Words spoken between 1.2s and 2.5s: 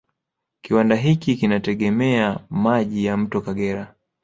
kinategemea